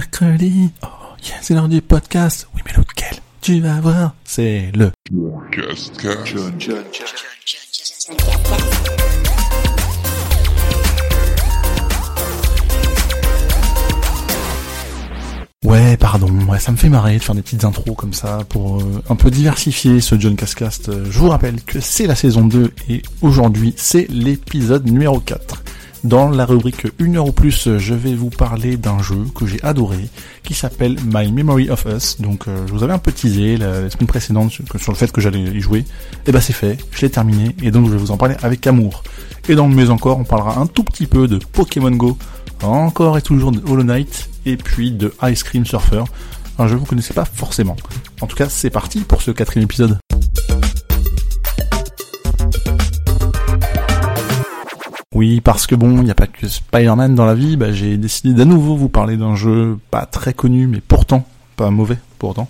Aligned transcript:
mercredi. 0.00 0.70
Oh, 0.82 0.86
yeah, 1.26 1.36
c'est 1.42 1.52
l'heure 1.54 1.68
du 1.68 1.82
podcast. 1.82 2.48
Oui, 2.54 2.62
mais 2.64 2.72
lequel 2.72 3.18
Tu 3.42 3.60
vas 3.60 3.80
voir, 3.80 4.14
c'est 4.24 4.72
le 4.74 4.90
Ouais, 15.62 15.96
pardon, 15.98 16.30
ouais, 16.48 16.58
ça 16.58 16.72
me 16.72 16.76
fait 16.78 16.88
marrer 16.88 17.18
de 17.18 17.22
faire 17.22 17.34
des 17.34 17.42
petites 17.42 17.64
intros 17.64 17.94
comme 17.94 18.14
ça 18.14 18.38
pour 18.48 18.80
euh, 18.80 19.02
un 19.10 19.14
peu 19.14 19.30
diversifier 19.30 20.00
ce 20.00 20.18
John 20.18 20.34
Cascast. 20.34 20.88
Euh, 20.88 21.04
Je 21.10 21.18
vous 21.18 21.28
rappelle 21.28 21.62
que 21.62 21.80
c'est 21.80 22.06
la 22.06 22.14
saison 22.14 22.46
2 22.46 22.72
et 22.88 23.02
aujourd'hui 23.20 23.74
c'est 23.76 24.08
l'épisode 24.10 24.86
numéro 24.88 25.20
4. 25.20 25.59
Dans 26.02 26.30
la 26.30 26.46
rubrique 26.46 26.86
1 26.98 27.14
heure 27.16 27.26
ou 27.26 27.32
plus, 27.32 27.76
je 27.76 27.94
vais 27.94 28.14
vous 28.14 28.30
parler 28.30 28.78
d'un 28.78 29.02
jeu 29.02 29.26
que 29.34 29.46
j'ai 29.46 29.62
adoré 29.62 30.08
qui 30.42 30.54
s'appelle 30.54 30.96
My 31.04 31.30
Memory 31.30 31.68
of 31.68 31.84
Us. 31.84 32.20
Donc 32.20 32.48
euh, 32.48 32.66
je 32.66 32.72
vous 32.72 32.82
avais 32.82 32.94
un 32.94 32.98
peu 32.98 33.12
teasé 33.12 33.58
la, 33.58 33.90
semaine 33.90 34.06
précédente 34.06 34.50
sur, 34.50 34.92
le 34.92 34.96
fait 34.96 35.12
que 35.12 35.20
j'allais 35.20 35.40
y 35.40 35.60
jouer. 35.60 35.84
Et 36.26 36.32
bah 36.32 36.40
c'est 36.40 36.54
fait, 36.54 36.78
je 36.92 37.02
l'ai 37.02 37.10
terminé 37.10 37.54
et 37.62 37.70
donc 37.70 37.86
je 37.86 37.92
vais 37.92 37.98
vous 37.98 38.12
en 38.12 38.16
parler 38.16 38.34
avec 38.42 38.66
amour. 38.66 39.02
Et 39.48 39.54
dans 39.54 39.68
le 39.68 39.74
mais 39.74 39.90
encore, 39.90 40.18
on 40.18 40.24
parlera 40.24 40.58
un 40.58 40.66
tout 40.66 40.84
petit 40.84 41.06
peu 41.06 41.28
de 41.28 41.36
Pokémon 41.36 41.90
Go, 41.90 42.16
encore 42.62 43.18
et 43.18 43.22
toujours 43.22 43.52
de 43.52 43.60
Hollow 43.70 43.84
Knight 43.84 44.30
et 44.46 44.56
puis 44.56 44.92
de 44.92 45.12
Ice 45.24 45.42
Cream 45.42 45.66
Surfer. 45.66 46.04
Un 46.58 46.66
jeu 46.66 46.76
que 46.76 46.80
vous 46.80 46.86
connaissez 46.86 47.14
pas 47.14 47.26
forcément. 47.26 47.76
En 48.22 48.26
tout 48.26 48.36
cas, 48.36 48.48
c'est 48.48 48.70
parti 48.70 49.00
pour 49.00 49.20
ce 49.20 49.30
quatrième 49.30 49.64
épisode. 49.64 49.98
Oui, 55.20 55.42
parce 55.42 55.66
que 55.66 55.74
bon, 55.74 55.98
il 55.98 56.04
n'y 56.04 56.10
a 56.10 56.14
pas 56.14 56.26
que 56.26 56.48
Spider-Man 56.48 57.14
dans 57.14 57.26
la 57.26 57.34
vie, 57.34 57.58
bah, 57.58 57.72
j'ai 57.72 57.98
décidé 57.98 58.32
d'à 58.32 58.46
nouveau 58.46 58.74
vous 58.74 58.88
parler 58.88 59.18
d'un 59.18 59.36
jeu 59.36 59.78
pas 59.90 60.06
très 60.06 60.32
connu, 60.32 60.66
mais 60.66 60.80
pourtant 60.80 61.26
pas 61.56 61.68
mauvais, 61.68 61.98
pourtant. 62.18 62.48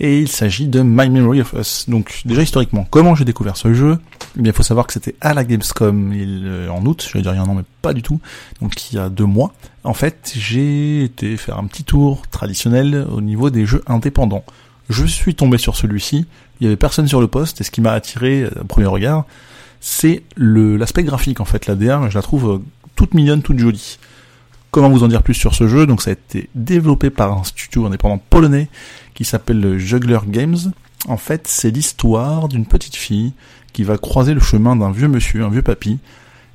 Et 0.00 0.18
il 0.18 0.28
s'agit 0.28 0.68
de 0.68 0.80
My 0.80 1.10
Memory 1.10 1.42
of 1.42 1.52
Us. 1.52 1.84
Donc 1.86 2.22
déjà 2.24 2.40
historiquement, 2.40 2.86
comment 2.88 3.14
j'ai 3.14 3.26
découvert 3.26 3.58
ce 3.58 3.74
jeu? 3.74 3.98
Eh 4.38 4.40
bien, 4.40 4.52
il 4.52 4.56
faut 4.56 4.62
savoir 4.62 4.86
que 4.86 4.94
c'était 4.94 5.16
à 5.20 5.34
la 5.34 5.44
Gamescom 5.44 6.10
euh, 6.14 6.70
en 6.70 6.82
août, 6.86 7.06
je 7.06 7.12
vais 7.12 7.20
dire 7.20 7.34
il 7.34 7.36
y 7.36 7.38
a 7.40 7.42
un 7.42 7.54
mais 7.54 7.60
pas 7.82 7.92
du 7.92 8.00
tout. 8.00 8.20
Donc 8.62 8.90
il 8.90 8.96
y 8.96 8.98
a 8.98 9.10
deux 9.10 9.26
mois. 9.26 9.52
En 9.84 9.92
fait, 9.92 10.32
j'ai 10.34 11.04
été 11.04 11.36
faire 11.36 11.58
un 11.58 11.66
petit 11.66 11.84
tour 11.84 12.22
traditionnel 12.30 13.06
au 13.12 13.20
niveau 13.20 13.50
des 13.50 13.66
jeux 13.66 13.82
indépendants. 13.86 14.44
Je 14.88 15.04
suis 15.04 15.34
tombé 15.34 15.58
sur 15.58 15.76
celui-ci. 15.76 16.24
Il 16.62 16.64
y 16.64 16.68
avait 16.68 16.76
personne 16.76 17.06
sur 17.06 17.20
le 17.20 17.28
poste, 17.28 17.60
et 17.60 17.64
ce 17.64 17.70
qui 17.70 17.82
m'a 17.82 17.92
attiré 17.92 18.44
à 18.44 18.64
premier 18.64 18.86
regard, 18.86 19.26
c'est 19.80 20.22
l'aspect 20.36 21.04
graphique 21.04 21.40
en 21.40 21.44
fait. 21.44 21.66
La 21.66 21.74
DR, 21.74 22.10
je 22.10 22.14
la 22.14 22.22
trouve 22.22 22.50
euh, 22.50 22.58
toute 22.96 23.14
mignonne, 23.14 23.42
toute 23.42 23.58
jolie. 23.58 23.98
Comment 24.70 24.90
vous 24.90 25.02
en 25.02 25.08
dire 25.08 25.22
plus 25.22 25.34
sur 25.34 25.54
ce 25.54 25.66
jeu? 25.66 25.86
Donc 25.86 26.02
ça 26.02 26.10
a 26.10 26.12
été 26.12 26.50
développé 26.54 27.10
par 27.10 27.36
un 27.38 27.44
studio 27.44 27.86
indépendant 27.86 28.20
polonais 28.30 28.68
qui 29.14 29.24
s'appelle 29.24 29.78
Juggler 29.78 30.18
Games. 30.26 30.58
En 31.06 31.16
fait, 31.16 31.46
c'est 31.46 31.70
l'histoire 31.70 32.48
d'une 32.48 32.66
petite 32.66 32.96
fille 32.96 33.32
qui 33.72 33.84
va 33.84 33.96
croiser 33.96 34.34
le 34.34 34.40
chemin 34.40 34.76
d'un 34.76 34.90
vieux 34.90 35.08
monsieur, 35.08 35.44
un 35.44 35.48
vieux 35.48 35.62
papy. 35.62 35.98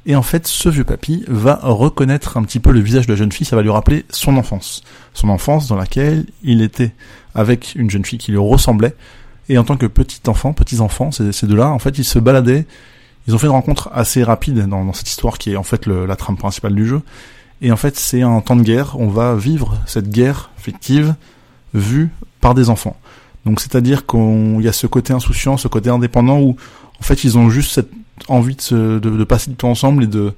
Et 0.05 0.15
en 0.15 0.21
fait, 0.21 0.47
ce 0.47 0.67
vieux 0.67 0.83
papy 0.83 1.23
va 1.27 1.59
reconnaître 1.63 2.35
un 2.35 2.43
petit 2.43 2.59
peu 2.59 2.71
le 2.71 2.81
visage 2.81 3.07
de 3.07 3.13
la 3.13 3.17
jeune 3.17 3.31
fille, 3.31 3.45
ça 3.45 3.55
va 3.55 3.61
lui 3.61 3.69
rappeler 3.69 4.05
son 4.09 4.35
enfance. 4.35 4.83
Son 5.13 5.29
enfance 5.29 5.67
dans 5.67 5.77
laquelle 5.77 6.25
il 6.43 6.61
était 6.61 6.93
avec 7.33 7.73
une 7.75 7.89
jeune 7.89 8.03
fille 8.03 8.19
qui 8.19 8.31
lui 8.31 8.37
ressemblait. 8.37 8.95
Et 9.49 9.57
en 9.57 9.63
tant 9.63 9.77
que 9.77 9.85
petit 9.85 10.21
enfant, 10.27 10.53
petits 10.53 10.81
enfants, 10.81 11.11
ces 11.11 11.47
deux-là, 11.47 11.69
en 11.69 11.79
fait, 11.79 11.97
ils 11.97 12.03
se 12.03 12.19
baladaient. 12.19 12.65
Ils 13.27 13.35
ont 13.35 13.37
fait 13.37 13.47
une 13.47 13.53
rencontre 13.53 13.89
assez 13.93 14.23
rapide 14.23 14.67
dans, 14.67 14.83
dans 14.83 14.93
cette 14.93 15.09
histoire 15.09 15.37
qui 15.37 15.51
est 15.51 15.55
en 15.55 15.63
fait 15.63 15.87
la 15.87 16.15
trame 16.15 16.37
principale 16.37 16.75
du 16.75 16.87
jeu. 16.87 17.01
Et 17.61 17.71
en 17.71 17.77
fait, 17.77 17.97
c'est 17.97 18.21
un 18.21 18.41
temps 18.41 18.57
de 18.57 18.63
guerre. 18.63 18.99
On 18.99 19.07
va 19.07 19.35
vivre 19.35 19.77
cette 19.85 20.09
guerre 20.09 20.49
fictive 20.57 21.15
vue 21.73 22.09
par 22.41 22.53
des 22.53 22.69
enfants. 22.69 22.97
Donc, 23.45 23.61
c'est-à-dire 23.61 24.05
qu'il 24.05 24.61
y 24.61 24.67
a 24.67 24.73
ce 24.73 24.87
côté 24.87 25.13
insouciant, 25.13 25.57
ce 25.57 25.67
côté 25.67 25.89
indépendant 25.89 26.39
où, 26.39 26.57
en 26.99 27.03
fait, 27.03 27.23
ils 27.23 27.37
ont 27.37 27.49
juste 27.49 27.71
cette 27.71 27.89
envie 28.27 28.55
de, 28.55 28.61
se, 28.61 28.75
de, 28.75 28.99
de 28.99 29.23
passer 29.23 29.49
du 29.49 29.55
temps 29.55 29.71
ensemble 29.71 30.03
et 30.03 30.07
de 30.07 30.33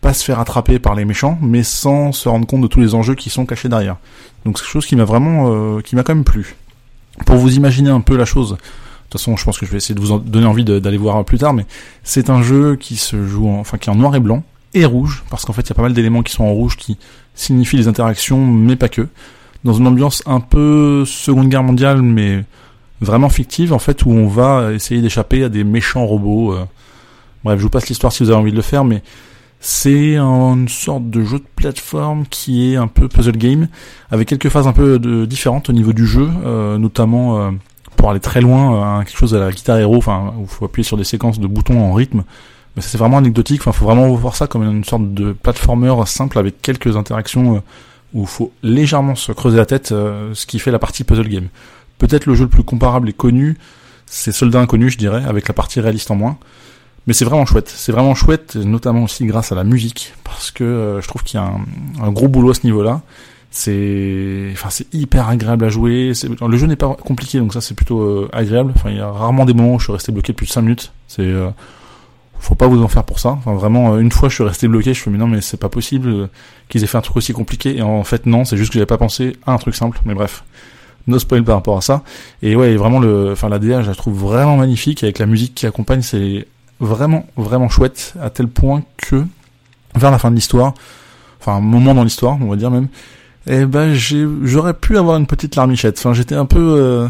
pas 0.00 0.14
se 0.14 0.24
faire 0.24 0.38
attraper 0.38 0.78
par 0.78 0.94
les 0.94 1.04
méchants, 1.04 1.38
mais 1.42 1.64
sans 1.64 2.12
se 2.12 2.28
rendre 2.28 2.46
compte 2.46 2.62
de 2.62 2.68
tous 2.68 2.80
les 2.80 2.94
enjeux 2.94 3.16
qui 3.16 3.30
sont 3.30 3.46
cachés 3.46 3.68
derrière. 3.68 3.96
Donc, 4.44 4.58
c'est 4.58 4.64
quelque 4.64 4.72
chose 4.72 4.86
qui 4.86 4.96
m'a 4.96 5.04
vraiment, 5.04 5.52
euh, 5.52 5.80
qui 5.80 5.96
m'a 5.96 6.04
quand 6.04 6.14
même 6.14 6.24
plu. 6.24 6.56
Pour 7.26 7.36
vous 7.36 7.56
imaginer 7.56 7.90
un 7.90 8.00
peu 8.00 8.16
la 8.16 8.24
chose, 8.24 8.56
toute 9.10 9.20
façon, 9.20 9.36
je 9.36 9.44
pense 9.44 9.58
que 9.58 9.64
je 9.64 9.70
vais 9.70 9.78
essayer 9.78 9.94
de 9.94 10.00
vous 10.00 10.12
en 10.12 10.18
donner 10.18 10.46
envie 10.46 10.64
d'aller 10.64 10.98
voir 10.98 11.24
plus 11.24 11.38
tard, 11.38 11.54
mais 11.54 11.66
c'est 12.02 12.28
un 12.28 12.42
jeu 12.42 12.76
qui 12.76 12.96
se 12.96 13.26
joue, 13.26 13.48
en, 13.48 13.58
enfin, 13.60 13.78
qui 13.78 13.88
est 13.88 13.92
en 13.92 13.96
noir 13.96 14.14
et 14.14 14.20
blanc 14.20 14.42
et 14.74 14.84
rouge, 14.84 15.24
parce 15.30 15.44
qu'en 15.44 15.54
fait, 15.54 15.62
il 15.62 15.70
y 15.70 15.72
a 15.72 15.74
pas 15.74 15.82
mal 15.82 15.94
d'éléments 15.94 16.22
qui 16.22 16.32
sont 16.32 16.44
en 16.44 16.52
rouge 16.52 16.76
qui 16.76 16.98
signifient 17.34 17.78
les 17.78 17.88
interactions, 17.88 18.44
mais 18.46 18.76
pas 18.76 18.88
que. 18.88 19.08
Dans 19.64 19.72
une 19.72 19.86
ambiance 19.86 20.22
un 20.26 20.40
peu 20.40 21.04
Seconde 21.06 21.48
Guerre 21.48 21.62
mondiale, 21.62 22.02
mais 22.02 22.44
vraiment 23.00 23.28
fictive, 23.30 23.72
en 23.72 23.78
fait, 23.78 24.04
où 24.04 24.10
on 24.10 24.26
va 24.26 24.72
essayer 24.74 25.00
d'échapper 25.00 25.42
à 25.44 25.48
des 25.48 25.64
méchants 25.64 26.06
robots. 26.06 26.52
euh. 26.52 26.64
Bref, 27.44 27.58
je 27.58 27.62
vous 27.62 27.70
passe 27.70 27.88
l'histoire 27.88 28.12
si 28.12 28.22
vous 28.22 28.30
avez 28.30 28.38
envie 28.38 28.50
de 28.50 28.56
le 28.56 28.62
faire, 28.62 28.84
mais 28.84 29.02
c'est 29.60 30.16
une 30.16 30.68
sorte 30.68 31.08
de 31.10 31.24
jeu 31.24 31.38
de 31.38 31.46
plateforme 31.56 32.26
qui 32.28 32.72
est 32.72 32.76
un 32.76 32.86
peu 32.86 33.08
puzzle 33.08 33.36
game, 33.36 33.68
avec 34.10 34.28
quelques 34.28 34.48
phases 34.48 34.68
un 34.68 34.72
peu 34.72 34.98
de, 34.98 35.24
différentes 35.24 35.68
au 35.68 35.72
niveau 35.72 35.92
du 35.92 36.06
jeu, 36.06 36.28
euh, 36.44 36.78
notamment 36.78 37.38
euh, 37.38 37.50
pour 38.08 38.12
aller 38.12 38.20
très 38.20 38.40
loin, 38.40 39.00
euh, 39.00 39.04
quelque 39.04 39.18
chose 39.18 39.34
à 39.34 39.38
la 39.38 39.52
guitare 39.52 39.76
héros, 39.76 39.98
enfin, 39.98 40.32
où 40.38 40.46
faut 40.46 40.64
appuyer 40.64 40.82
sur 40.82 40.96
des 40.96 41.04
séquences 41.04 41.38
de 41.38 41.46
boutons 41.46 41.78
en 41.78 41.92
rythme. 41.92 42.24
Mais 42.74 42.80
c'est 42.80 42.96
vraiment 42.96 43.18
anecdotique, 43.18 43.60
enfin, 43.60 43.72
faut 43.72 43.84
vraiment 43.84 44.08
voir 44.14 44.34
ça 44.34 44.46
comme 44.46 44.62
une 44.62 44.82
sorte 44.82 45.12
de 45.12 45.32
platformer 45.32 45.94
simple 46.06 46.38
avec 46.38 46.62
quelques 46.62 46.96
interactions 46.96 47.56
euh, 47.56 47.60
où 48.14 48.24
faut 48.24 48.50
légèrement 48.62 49.14
se 49.14 49.30
creuser 49.32 49.58
la 49.58 49.66
tête, 49.66 49.92
euh, 49.92 50.32
ce 50.32 50.46
qui 50.46 50.58
fait 50.58 50.70
la 50.70 50.78
partie 50.78 51.04
puzzle 51.04 51.28
game. 51.28 51.48
Peut-être 51.98 52.24
le 52.24 52.34
jeu 52.34 52.44
le 52.44 52.48
plus 52.48 52.62
comparable 52.62 53.10
et 53.10 53.12
connu, 53.12 53.58
c'est 54.06 54.32
Soldat 54.32 54.60
Inconnu, 54.60 54.88
je 54.88 54.96
dirais, 54.96 55.22
avec 55.26 55.46
la 55.46 55.52
partie 55.52 55.78
réaliste 55.78 56.10
en 56.10 56.16
moins. 56.16 56.38
Mais 57.06 57.12
c'est 57.12 57.26
vraiment 57.26 57.44
chouette. 57.44 57.68
C'est 57.68 57.92
vraiment 57.92 58.14
chouette, 58.14 58.56
notamment 58.56 59.02
aussi 59.02 59.26
grâce 59.26 59.52
à 59.52 59.54
la 59.54 59.64
musique, 59.64 60.14
parce 60.24 60.50
que 60.50 60.98
je 61.02 61.06
trouve 61.08 61.24
qu'il 61.24 61.38
y 61.38 61.42
a 61.42 61.46
un, 61.46 61.60
un, 62.02 62.10
gros 62.10 62.28
boulot 62.28 62.52
à 62.52 62.54
ce 62.54 62.64
niveau-là. 62.64 63.02
C'est, 63.50 64.50
enfin, 64.52 64.68
c'est 64.70 64.92
hyper 64.94 65.28
agréable 65.28 65.64
à 65.64 65.68
jouer. 65.68 66.12
Le 66.46 66.56
jeu 66.56 66.66
n'est 66.66 66.76
pas 66.76 66.94
compliqué, 66.94 67.38
donc 67.38 67.54
ça 67.54 67.60
c'est 67.60 67.74
plutôt 67.74 68.00
euh, 68.02 68.28
agréable. 68.32 68.72
Enfin, 68.76 68.90
il 68.90 68.96
y 68.96 69.00
a 69.00 69.10
rarement 69.10 69.44
des 69.46 69.54
moments 69.54 69.74
où 69.74 69.78
je 69.78 69.84
suis 69.84 69.92
resté 69.92 70.12
bloqué 70.12 70.32
plus 70.32 70.46
de 70.46 70.52
5 70.52 70.62
minutes. 70.62 70.92
C'est, 71.06 71.22
euh, 71.22 71.48
faut 72.38 72.54
pas 72.54 72.66
vous 72.66 72.82
en 72.82 72.88
faire 72.88 73.04
pour 73.04 73.18
ça. 73.18 73.30
Enfin, 73.30 73.54
vraiment, 73.54 73.98
une 73.98 74.12
fois 74.12 74.28
je 74.28 74.34
suis 74.34 74.44
resté 74.44 74.68
bloqué, 74.68 74.94
je 74.94 75.08
me 75.08 75.14
mais 75.14 75.18
non, 75.18 75.26
mais 75.26 75.40
c'est 75.40 75.56
pas 75.56 75.70
possible 75.70 76.28
qu'ils 76.68 76.84
aient 76.84 76.86
fait 76.86 76.98
un 76.98 77.02
truc 77.02 77.16
aussi 77.16 77.32
compliqué. 77.32 77.78
Et 77.78 77.82
en 77.82 78.04
fait, 78.04 78.26
non, 78.26 78.44
c'est 78.44 78.56
juste 78.56 78.70
que 78.70 78.74
j'avais 78.74 78.86
pas 78.86 78.98
pensé 78.98 79.36
à 79.46 79.52
un 79.52 79.58
truc 79.58 79.74
simple. 79.74 79.98
Mais 80.04 80.14
bref 80.14 80.44
no 81.08 81.18
spoil 81.18 81.42
par 81.42 81.56
rapport 81.56 81.76
à 81.76 81.80
ça. 81.80 82.02
Et 82.42 82.54
ouais, 82.54 82.76
vraiment 82.76 83.00
le, 83.00 83.32
enfin 83.32 83.48
la 83.48 83.58
DA, 83.58 83.82
je 83.82 83.88
la 83.88 83.94
trouve 83.94 84.14
vraiment 84.14 84.56
magnifique 84.56 85.02
avec 85.02 85.18
la 85.18 85.26
musique 85.26 85.54
qui 85.54 85.66
accompagne, 85.66 86.02
c'est 86.02 86.46
vraiment 86.80 87.26
vraiment 87.36 87.68
chouette 87.68 88.14
à 88.20 88.30
tel 88.30 88.46
point 88.46 88.84
que 88.98 89.24
vers 89.96 90.10
la 90.10 90.18
fin 90.18 90.30
de 90.30 90.36
l'histoire, 90.36 90.74
enfin 91.40 91.54
un 91.54 91.60
moment 91.60 91.94
dans 91.94 92.04
l'histoire, 92.04 92.38
on 92.40 92.48
va 92.48 92.56
dire 92.56 92.70
même, 92.70 92.88
eh 93.48 93.66
ben 93.66 93.94
j'aurais 93.94 94.74
pu 94.74 94.98
avoir 94.98 95.16
une 95.16 95.26
petite 95.26 95.56
larmichette. 95.56 95.98
Enfin, 95.98 96.12
j'étais 96.12 96.34
un 96.34 96.46
peu 96.46 96.58
euh, 96.60 97.08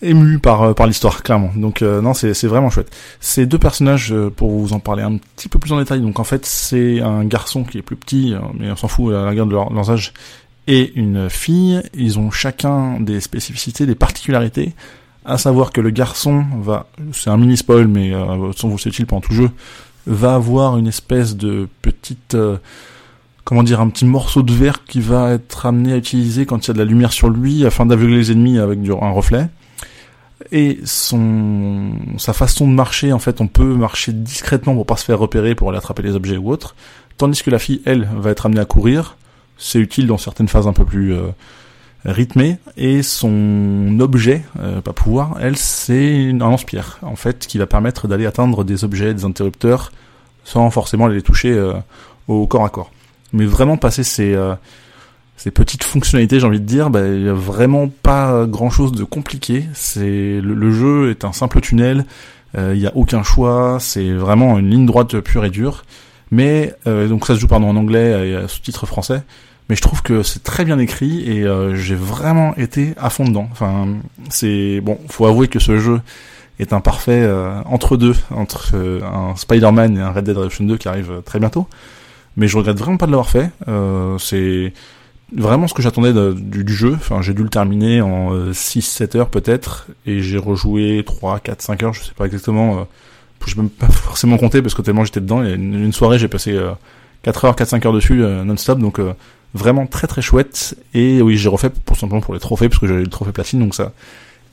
ému 0.00 0.38
par 0.38 0.74
par 0.74 0.86
l'histoire 0.86 1.22
clairement. 1.22 1.50
Donc 1.54 1.82
euh, 1.82 2.00
non, 2.00 2.14
c'est 2.14 2.34
c'est 2.34 2.46
vraiment 2.46 2.70
chouette. 2.70 2.90
Ces 3.20 3.46
deux 3.46 3.58
personnages, 3.58 4.12
euh, 4.12 4.30
pour 4.30 4.50
vous 4.50 4.72
en 4.72 4.80
parler 4.80 5.02
un 5.02 5.18
petit 5.36 5.48
peu 5.48 5.58
plus 5.58 5.72
en 5.72 5.78
détail. 5.78 6.00
Donc 6.00 6.20
en 6.20 6.24
fait, 6.24 6.46
c'est 6.46 7.00
un 7.00 7.24
garçon 7.24 7.64
qui 7.64 7.78
est 7.78 7.82
plus 7.82 7.96
petit, 7.96 8.34
mais 8.58 8.70
on 8.70 8.76
s'en 8.76 8.88
fout 8.88 9.14
à 9.14 9.24
la 9.24 9.34
garde 9.34 9.50
de 9.50 9.54
leur, 9.54 9.72
leurs 9.72 9.90
âges 9.90 10.12
et 10.66 10.92
une 10.94 11.28
fille, 11.28 11.82
ils 11.94 12.18
ont 12.18 12.30
chacun 12.30 13.00
des 13.00 13.20
spécificités, 13.20 13.86
des 13.86 13.94
particularités, 13.94 14.72
à 15.24 15.38
savoir 15.38 15.72
que 15.72 15.80
le 15.80 15.90
garçon 15.90 16.44
va, 16.60 16.86
c'est 17.12 17.30
un 17.30 17.36
mini 17.36 17.56
spoil, 17.56 17.88
mais 17.88 18.12
euh, 18.12 18.52
sans 18.52 18.68
vous 18.68 18.76
le 18.76 18.88
utile 18.88 19.06
pendant 19.06 19.20
tout 19.20 19.34
jeu, 19.34 19.50
va 20.06 20.34
avoir 20.34 20.78
une 20.78 20.86
espèce 20.86 21.36
de 21.36 21.68
petite, 21.80 22.34
euh, 22.34 22.58
comment 23.44 23.62
dire, 23.62 23.80
un 23.80 23.88
petit 23.88 24.04
morceau 24.04 24.42
de 24.42 24.52
verre 24.52 24.84
qui 24.84 25.00
va 25.00 25.32
être 25.32 25.66
amené 25.66 25.92
à 25.92 25.96
utiliser 25.96 26.46
quand 26.46 26.66
il 26.66 26.68
y 26.68 26.70
a 26.70 26.74
de 26.74 26.78
la 26.78 26.84
lumière 26.84 27.12
sur 27.12 27.28
lui 27.28 27.66
afin 27.66 27.86
d'aveugler 27.86 28.16
les 28.16 28.32
ennemis 28.32 28.58
avec 28.58 28.78
un 28.88 29.10
reflet. 29.10 29.48
Et 30.50 30.80
son, 30.84 31.92
sa 32.18 32.32
façon 32.32 32.66
de 32.66 32.72
marcher, 32.72 33.12
en 33.12 33.18
fait, 33.18 33.40
on 33.40 33.46
peut 33.46 33.74
marcher 33.74 34.12
discrètement 34.12 34.74
pour 34.74 34.86
pas 34.86 34.96
se 34.96 35.04
faire 35.04 35.18
repérer, 35.18 35.54
pour 35.54 35.68
aller 35.68 35.78
attraper 35.78 36.02
les 36.02 36.14
objets 36.14 36.36
ou 36.36 36.50
autres. 36.50 36.74
Tandis 37.16 37.42
que 37.42 37.50
la 37.50 37.58
fille, 37.58 37.80
elle, 37.84 38.08
va 38.16 38.30
être 38.30 38.46
amenée 38.46 38.60
à 38.60 38.64
courir, 38.64 39.16
c'est 39.56 39.78
utile 39.78 40.06
dans 40.06 40.18
certaines 40.18 40.48
phases 40.48 40.66
un 40.66 40.72
peu 40.72 40.84
plus 40.84 41.14
euh, 41.14 41.28
rythmées. 42.04 42.58
Et 42.76 43.02
son 43.02 43.98
objet, 44.00 44.42
euh, 44.58 44.80
pas 44.80 44.92
pouvoir, 44.92 45.36
elle, 45.40 45.56
c'est 45.56 46.30
un 46.30 46.38
lance-pierre, 46.38 46.98
en 47.02 47.16
fait, 47.16 47.46
qui 47.46 47.58
va 47.58 47.66
permettre 47.66 48.08
d'aller 48.08 48.26
atteindre 48.26 48.64
des 48.64 48.84
objets, 48.84 49.14
des 49.14 49.24
interrupteurs, 49.24 49.92
sans 50.44 50.68
forcément 50.70 51.06
les 51.06 51.22
toucher 51.22 51.52
euh, 51.52 51.74
au 52.28 52.46
corps 52.46 52.64
à 52.64 52.70
corps. 52.70 52.90
Mais 53.32 53.46
vraiment 53.46 53.76
passer 53.76 54.04
ces, 54.04 54.34
euh, 54.34 54.54
ces 55.36 55.50
petites 55.50 55.84
fonctionnalités, 55.84 56.40
j'ai 56.40 56.46
envie 56.46 56.60
de 56.60 56.66
dire, 56.66 56.90
bah, 56.90 57.06
il 57.06 57.22
y 57.24 57.28
a 57.28 57.34
vraiment 57.34 57.88
pas 57.88 58.46
grand-chose 58.46 58.92
de 58.92 59.04
compliqué. 59.04 59.64
C'est 59.74 60.40
le, 60.42 60.70
jeu 60.70 61.10
est 61.10 61.24
un 61.24 61.32
simple 61.32 61.60
tunnel. 61.60 62.04
Il 62.54 62.78
n'y 62.78 62.86
a 62.86 62.92
aucun 62.94 63.22
choix. 63.22 63.78
C'est 63.80 64.12
vraiment 64.12 64.58
une 64.58 64.68
ligne 64.68 64.84
droite 64.84 65.18
pure 65.20 65.44
et 65.46 65.50
dure. 65.50 65.84
Mais 66.30 66.74
donc 66.84 67.26
ça 67.26 67.34
se 67.34 67.40
joue 67.40 67.46
pardon 67.46 67.68
en 67.70 67.76
anglais 67.76 68.28
et 68.28 68.48
sous-titre 68.48 68.84
français. 68.84 69.22
mais 69.68 69.76
je 69.76 69.80
trouve 69.80 70.02
que 70.02 70.22
c'est 70.22 70.42
très 70.42 70.66
bien 70.66 70.78
écrit 70.78 71.26
et 71.26 71.44
euh, 71.44 71.74
j'ai 71.74 71.94
vraiment 71.94 72.54
été 72.56 72.92
à 72.98 73.08
fond 73.10 73.24
dedans. 73.24 73.48
Enfin, 73.52 73.88
c'est 74.28 74.82
bon, 74.82 74.98
faut 75.08 75.26
avouer 75.26 75.48
que 75.48 75.58
ce 75.58 75.78
jeu 75.78 76.00
est 76.58 76.72
un 76.72 76.80
parfait 76.80 77.22
euh, 77.22 77.62
entre 77.64 77.96
deux, 77.96 78.14
entre 78.30 78.72
euh, 78.74 79.00
un 79.02 79.34
Spider-Man 79.34 79.96
et 79.96 80.00
un 80.00 80.10
Red 80.10 80.24
Dead 80.24 80.36
Redemption 80.36 80.64
2 80.64 80.76
qui 80.76 80.88
arrive 80.88 81.22
très 81.24 81.38
bientôt. 81.38 81.68
Mais 82.36 82.48
je 82.48 82.56
regrette 82.56 82.78
vraiment 82.78 82.96
pas 82.96 83.06
de 83.06 83.10
l'avoir 83.10 83.28
fait. 83.28 83.50
c'est 84.18 84.72
vraiment 85.34 85.66
ce 85.66 85.74
que 85.74 85.82
j'attendais 85.82 86.12
du, 86.34 86.74
jeu. 86.74 86.94
Enfin, 86.94 87.22
j'ai 87.22 87.34
dû 87.34 87.42
le 87.42 87.48
terminer 87.48 88.00
en 88.00 88.34
6-7 88.50 89.16
heures 89.16 89.30
peut-être, 89.30 89.86
et 90.06 90.22
j'ai 90.22 90.38
rejoué 90.38 91.02
3, 91.04 91.40
4, 91.40 91.62
5 91.62 91.82
heures, 91.82 91.92
je 91.92 92.02
sais 92.02 92.14
pas 92.16 92.26
exactement. 92.26 92.86
je 93.46 93.54
peux 93.54 93.62
même 93.62 93.70
pas 93.70 93.88
forcément 93.90 94.38
compter 94.38 94.62
parce 94.62 94.74
que 94.74 94.82
tellement 94.82 95.04
j'étais 95.04 95.20
dedans. 95.20 95.44
Et 95.44 95.52
une, 95.52 95.92
soirée, 95.92 96.18
j'ai 96.18 96.28
passé 96.28 96.58
4 97.22 97.44
heures, 97.44 97.56
4-5 97.56 97.86
heures 97.86 97.92
dessus 97.92 98.14
non-stop, 98.14 98.78
donc 98.78 99.00
vraiment 99.54 99.86
très 99.86 100.06
très 100.06 100.22
chouette. 100.22 100.76
Et 100.94 101.22
oui, 101.22 101.36
j'ai 101.36 101.48
refait 101.48 101.70
pour 101.70 101.96
simplement 101.96 102.20
pour 102.20 102.34
les 102.34 102.40
trophées, 102.40 102.68
parce 102.68 102.80
que 102.80 102.86
j'ai 102.86 102.94
le 102.94 103.06
trophée 103.08 103.32
platine, 103.32 103.60
donc 103.60 103.74
ça, 103.74 103.92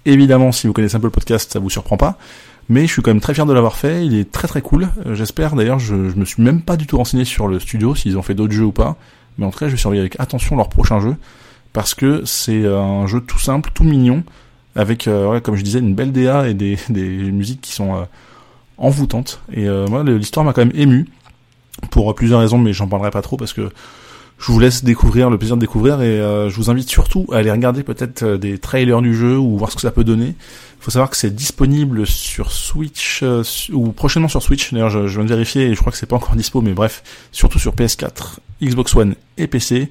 évidemment, 0.05 0.51
si 0.51 0.67
vous 0.67 0.73
connaissez 0.73 0.95
un 0.95 0.99
peu 0.99 1.07
le 1.07 1.11
podcast, 1.11 1.51
ça 1.51 1.59
vous 1.59 1.69
surprend 1.69 1.97
pas. 1.97 2.17
Mais 2.69 2.85
je 2.85 2.93
suis 2.93 3.01
quand 3.01 3.09
même 3.09 3.19
très 3.19 3.33
fier 3.33 3.47
de 3.47 3.53
l'avoir 3.53 3.75
fait, 3.75 4.05
il 4.05 4.13
est 4.13 4.31
très 4.31 4.47
très 4.47 4.61
cool. 4.61 4.89
Euh, 5.05 5.15
j'espère 5.15 5.55
d'ailleurs, 5.55 5.79
je, 5.79 6.09
je 6.09 6.15
me 6.15 6.23
suis 6.23 6.41
même 6.43 6.61
pas 6.61 6.77
du 6.77 6.85
tout 6.85 6.97
renseigné 6.97 7.25
sur 7.25 7.47
le 7.47 7.59
studio, 7.59 7.95
s'ils 7.95 8.15
ont 8.17 8.21
fait 8.21 8.35
d'autres 8.35 8.53
jeux 8.53 8.65
ou 8.65 8.71
pas. 8.71 8.95
Mais 9.37 9.45
en 9.45 9.49
tout 9.49 9.57
cas, 9.57 9.65
je 9.65 9.71
vais 9.71 9.77
surveiller 9.77 10.01
avec 10.01 10.15
attention 10.19 10.55
leur 10.55 10.69
prochain 10.69 10.99
jeu, 10.99 11.15
parce 11.73 11.95
que 11.95 12.23
c'est 12.25 12.67
un 12.67 13.07
jeu 13.07 13.21
tout 13.21 13.39
simple, 13.39 13.71
tout 13.73 13.83
mignon, 13.83 14.23
avec, 14.75 15.07
euh, 15.07 15.39
comme 15.39 15.55
je 15.55 15.63
disais, 15.63 15.79
une 15.79 15.95
belle 15.95 16.11
DA 16.11 16.47
et 16.47 16.53
des, 16.53 16.77
des 16.89 17.31
musiques 17.31 17.61
qui 17.61 17.71
sont 17.71 17.95
euh, 17.95 18.03
envoûtantes. 18.77 19.41
Et 19.51 19.67
moi, 19.67 20.03
l'histoire 20.03 20.45
m'a 20.45 20.53
quand 20.53 20.63
même 20.63 20.75
ému, 20.75 21.07
pour 21.89 22.13
plusieurs 22.13 22.39
raisons, 22.39 22.59
mais 22.59 22.73
j'en 22.73 22.87
parlerai 22.87 23.09
pas 23.09 23.23
trop, 23.23 23.35
parce 23.35 23.53
que 23.53 23.71
je 24.39 24.51
vous 24.53 24.59
laisse 24.59 24.85
découvrir 24.85 25.29
le 25.29 25.37
plaisir 25.37 25.57
de 25.57 25.61
découvrir 25.61 26.01
et 26.01 26.19
euh, 26.19 26.49
je 26.49 26.55
vous 26.55 26.69
invite 26.69 26.89
surtout 26.89 27.27
à 27.31 27.37
aller 27.37 27.51
regarder 27.51 27.83
peut-être 27.83 28.23
euh, 28.23 28.37
des 28.37 28.57
trailers 28.57 29.01
du 29.01 29.13
jeu 29.13 29.37
ou 29.37 29.57
voir 29.57 29.69
ce 29.69 29.75
que 29.75 29.81
ça 29.81 29.91
peut 29.91 30.05
donner. 30.05 30.27
Il 30.27 30.83
faut 30.83 30.91
savoir 30.91 31.09
que 31.09 31.17
c'est 31.17 31.35
disponible 31.35 32.07
sur 32.07 32.53
Switch 32.53 33.19
euh, 33.21 33.43
ou 33.73 33.91
prochainement 33.91 34.29
sur 34.29 34.41
Switch. 34.41 34.71
D'ailleurs, 34.71 34.89
je, 34.89 34.99
viens 34.99 35.23
de 35.23 35.29
vérifier 35.29 35.63
et 35.63 35.75
je 35.75 35.79
crois 35.81 35.91
que 35.91 35.97
c'est 35.97 36.05
pas 36.05 36.15
encore 36.15 36.35
dispo, 36.37 36.61
mais 36.61 36.71
bref, 36.71 37.03
surtout 37.33 37.59
sur 37.59 37.75
PS4, 37.75 38.37
Xbox 38.63 38.95
One 38.95 39.15
et 39.37 39.47
PC. 39.47 39.89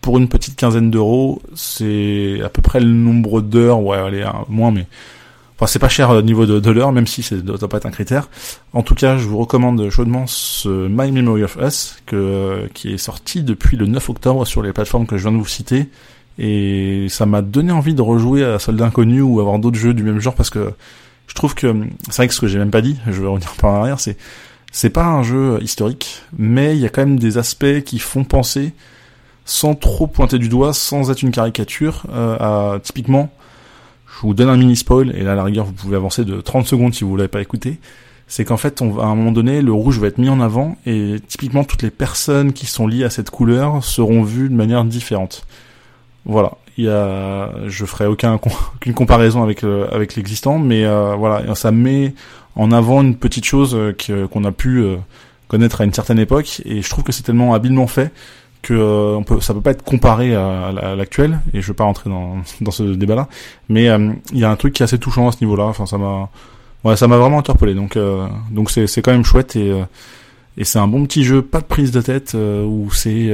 Pour 0.00 0.18
une 0.18 0.28
petite 0.28 0.54
quinzaine 0.54 0.92
d'euros, 0.92 1.42
c'est 1.56 2.40
à 2.44 2.48
peu 2.48 2.62
près 2.62 2.78
le 2.78 2.86
nombre 2.86 3.40
d'heures, 3.40 3.82
ouais, 3.82 3.96
allez, 3.96 4.24
moins, 4.48 4.70
mais 4.70 4.86
Enfin, 5.56 5.66
c'est 5.66 5.78
pas 5.78 5.88
cher 5.88 6.10
au 6.10 6.20
niveau 6.20 6.44
de, 6.44 6.60
de 6.60 6.70
l'heure, 6.70 6.92
même 6.92 7.06
si 7.06 7.22
ça 7.22 7.34
doit 7.36 7.68
pas 7.68 7.78
être 7.78 7.86
un 7.86 7.90
critère. 7.90 8.28
En 8.74 8.82
tout 8.82 8.94
cas, 8.94 9.16
je 9.16 9.24
vous 9.24 9.38
recommande 9.38 9.88
chaudement 9.88 10.26
ce 10.26 10.86
My 10.86 11.10
Memory 11.10 11.44
of 11.44 11.56
Us, 11.60 11.96
que, 12.04 12.68
qui 12.74 12.92
est 12.92 12.98
sorti 12.98 13.42
depuis 13.42 13.78
le 13.78 13.86
9 13.86 14.10
octobre 14.10 14.46
sur 14.46 14.62
les 14.62 14.74
plateformes 14.74 15.06
que 15.06 15.16
je 15.16 15.22
viens 15.22 15.32
de 15.32 15.38
vous 15.38 15.46
citer. 15.46 15.88
Et 16.38 17.06
ça 17.08 17.24
m'a 17.24 17.40
donné 17.40 17.72
envie 17.72 17.94
de 17.94 18.02
rejouer 18.02 18.44
à 18.44 18.58
Soldat 18.58 18.84
Inconnu 18.84 19.22
ou 19.22 19.40
avoir 19.40 19.58
d'autres 19.58 19.78
jeux 19.78 19.94
du 19.94 20.02
même 20.02 20.20
genre 20.20 20.34
parce 20.34 20.50
que 20.50 20.72
je 21.26 21.34
trouve 21.34 21.54
que, 21.54 21.74
c'est 22.10 22.16
vrai 22.16 22.28
que 22.28 22.34
ce 22.34 22.40
que 22.40 22.46
j'ai 22.46 22.58
même 22.58 22.70
pas 22.70 22.82
dit, 22.82 22.98
je 23.06 23.20
vais 23.20 23.26
revenir 23.26 23.54
par 23.58 23.74
arrière, 23.76 23.98
c'est, 23.98 24.18
c'est 24.72 24.90
pas 24.90 25.06
un 25.06 25.22
jeu 25.22 25.58
historique, 25.62 26.22
mais 26.36 26.76
il 26.76 26.82
y 26.82 26.84
a 26.84 26.90
quand 26.90 27.00
même 27.00 27.18
des 27.18 27.38
aspects 27.38 27.80
qui 27.84 27.98
font 27.98 28.24
penser, 28.24 28.74
sans 29.46 29.74
trop 29.74 30.06
pointer 30.06 30.38
du 30.38 30.50
doigt, 30.50 30.74
sans 30.74 31.10
être 31.10 31.22
une 31.22 31.30
caricature, 31.30 32.04
euh, 32.12 32.36
à 32.38 32.78
typiquement 32.80 33.30
je 34.16 34.22
vous 34.22 34.34
donne 34.34 34.48
un 34.48 34.56
mini 34.56 34.76
spoil, 34.76 35.14
et 35.14 35.22
là, 35.22 35.32
à 35.32 35.34
la 35.34 35.44
rigueur, 35.44 35.66
vous 35.66 35.72
pouvez 35.72 35.96
avancer 35.96 36.24
de 36.24 36.40
30 36.40 36.66
secondes 36.66 36.94
si 36.94 37.04
vous 37.04 37.16
l'avez 37.16 37.28
pas 37.28 37.42
écouté. 37.42 37.78
C'est 38.28 38.44
qu'en 38.44 38.56
fait, 38.56 38.80
on 38.80 38.98
à 38.98 39.04
un 39.04 39.14
moment 39.14 39.30
donné, 39.30 39.60
le 39.60 39.72
rouge 39.72 39.98
va 39.98 40.06
être 40.06 40.18
mis 40.18 40.30
en 40.30 40.40
avant, 40.40 40.76
et 40.86 41.16
typiquement, 41.28 41.64
toutes 41.64 41.82
les 41.82 41.90
personnes 41.90 42.52
qui 42.52 42.66
sont 42.66 42.86
liées 42.86 43.04
à 43.04 43.10
cette 43.10 43.30
couleur 43.30 43.84
seront 43.84 44.22
vues 44.22 44.48
de 44.48 44.54
manière 44.54 44.84
différente. 44.84 45.46
Voilà. 46.24 46.52
Il 46.78 46.84
y 46.84 46.88
a, 46.88 47.50
je 47.68 47.84
ferai 47.84 48.06
aucun, 48.06 48.34
aucune 48.74 48.94
comparaison 48.94 49.42
avec, 49.42 49.64
euh, 49.64 49.86
avec 49.92 50.16
l'existant, 50.16 50.58
mais 50.58 50.84
euh, 50.84 51.14
voilà, 51.14 51.54
ça 51.54 51.70
met 51.70 52.14
en 52.54 52.72
avant 52.72 53.02
une 53.02 53.16
petite 53.16 53.44
chose 53.44 53.74
euh, 53.74 54.26
qu'on 54.28 54.44
a 54.44 54.52
pu 54.52 54.82
connaître 55.48 55.82
à 55.82 55.84
une 55.84 55.92
certaine 55.92 56.18
époque, 56.18 56.62
et 56.64 56.80
je 56.80 56.88
trouve 56.88 57.04
que 57.04 57.12
c'est 57.12 57.22
tellement 57.22 57.52
habilement 57.52 57.86
fait 57.86 58.12
que 58.66 58.74
euh, 58.74 59.14
on 59.16 59.22
peut, 59.22 59.40
ça 59.40 59.54
peut 59.54 59.60
pas 59.60 59.70
être 59.70 59.84
comparé 59.84 60.34
à, 60.34 60.72
l'actuel, 60.96 61.38
et 61.54 61.60
je 61.60 61.68
veux 61.68 61.74
pas 61.74 61.84
rentrer 61.84 62.10
dans, 62.10 62.38
dans 62.60 62.72
ce 62.72 62.82
débat-là, 62.82 63.28
mais 63.68 63.88
euh, 63.88 64.12
il 64.32 64.40
y 64.40 64.44
a 64.44 64.50
un 64.50 64.56
truc 64.56 64.74
qui 64.74 64.82
est 64.82 64.84
assez 64.84 64.98
touchant 64.98 65.28
à 65.28 65.32
ce 65.32 65.38
niveau-là. 65.40 65.64
Enfin, 65.64 65.86
ça 65.86 65.98
m'a, 65.98 66.28
ouais, 66.82 66.96
ça 66.96 67.06
m'a 67.06 67.16
vraiment 67.16 67.38
interpellé. 67.38 67.74
Donc, 67.74 67.96
euh, 67.96 68.26
donc 68.50 68.72
c'est, 68.72 68.88
c'est 68.88 69.02
quand 69.02 69.12
même 69.12 69.24
chouette 69.24 69.54
et 69.56 69.72
et 70.58 70.64
c'est 70.64 70.78
un 70.78 70.88
bon 70.88 71.04
petit 71.04 71.22
jeu, 71.22 71.42
pas 71.42 71.60
de 71.60 71.66
prise 71.66 71.90
de 71.90 72.00
tête, 72.00 72.34
où 72.34 72.90
c'est, 72.90 73.30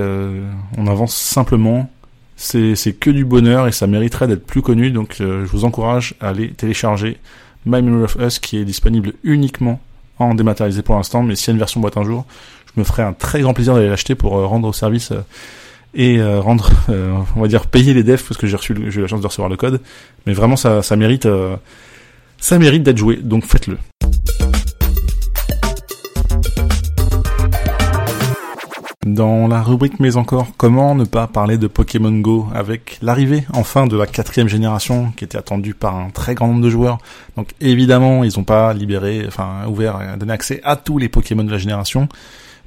on 0.76 0.86
avance 0.88 1.14
simplement. 1.14 1.88
C'est, 2.34 2.74
c'est 2.74 2.94
que 2.94 3.10
du 3.10 3.24
bonheur 3.24 3.68
et 3.68 3.72
ça 3.72 3.86
mériterait 3.86 4.26
d'être 4.26 4.44
plus 4.44 4.60
connu. 4.60 4.90
Donc, 4.90 5.14
je 5.20 5.46
vous 5.46 5.64
encourage 5.64 6.16
à 6.20 6.30
aller 6.30 6.48
télécharger 6.48 7.18
My 7.64 7.80
Memory 7.80 8.02
of 8.02 8.16
Us, 8.20 8.40
qui 8.40 8.56
est 8.58 8.64
disponible 8.64 9.12
uniquement 9.22 9.78
en 10.18 10.34
dématérialisé 10.34 10.82
pour 10.82 10.96
l'instant, 10.96 11.22
mais 11.22 11.36
s'il 11.36 11.48
y 11.48 11.50
a 11.50 11.52
une 11.52 11.58
version 11.60 11.80
boîte 11.80 11.96
un 11.96 12.02
jour, 12.02 12.26
je 12.74 12.80
me 12.80 12.84
ferai 12.84 13.02
un 13.02 13.12
très 13.12 13.40
grand 13.40 13.52
plaisir 13.54 13.74
d'aller 13.74 13.88
l'acheter 13.88 14.14
pour 14.14 14.36
euh, 14.38 14.46
rendre 14.46 14.68
au 14.68 14.72
service 14.72 15.12
euh, 15.12 15.20
et 15.94 16.18
euh, 16.18 16.40
rendre, 16.40 16.70
on 17.36 17.40
va 17.40 17.48
dire, 17.48 17.66
payer 17.66 17.92
les 17.92 18.02
devs 18.02 18.22
parce 18.26 18.38
que 18.38 18.46
j'ai 18.46 18.56
reçu, 18.56 18.74
j'ai 18.88 18.98
eu 18.98 19.02
la 19.02 19.08
chance 19.08 19.20
de 19.20 19.26
recevoir 19.26 19.50
le 19.50 19.56
code. 19.56 19.80
Mais 20.26 20.32
vraiment, 20.32 20.56
ça, 20.56 20.82
ça 20.82 20.96
mérite, 20.96 21.28
ça 22.38 22.58
mérite 22.58 22.82
d'être 22.82 22.96
joué, 22.96 23.16
donc 23.16 23.44
faites-le. 23.44 23.76
Dans 29.04 29.48
la 29.48 29.60
rubrique 29.60 30.00
Mais 30.00 30.16
encore, 30.16 30.46
comment 30.56 30.94
ne 30.94 31.04
pas 31.04 31.26
parler 31.26 31.58
de 31.58 31.66
Pokémon 31.66 32.12
Go 32.12 32.46
avec 32.54 32.98
l'arrivée 33.02 33.44
enfin 33.52 33.86
de 33.86 33.96
la 33.96 34.06
quatrième 34.06 34.48
génération 34.48 35.12
qui 35.16 35.24
était 35.24 35.36
attendue 35.36 35.74
par 35.74 35.96
un 35.96 36.08
très 36.08 36.34
grand 36.34 36.46
nombre 36.46 36.62
de 36.62 36.70
joueurs. 36.70 36.98
Donc 37.36 37.50
évidemment, 37.60 38.24
ils 38.24 38.38
n'ont 38.38 38.44
pas 38.44 38.72
libéré, 38.72 39.24
enfin 39.26 39.66
ouvert, 39.68 40.16
donné 40.16 40.32
accès 40.32 40.62
à 40.64 40.76
tous 40.76 40.96
les 40.96 41.10
Pokémon 41.10 41.44
de 41.44 41.50
la 41.50 41.58
génération 41.58 42.08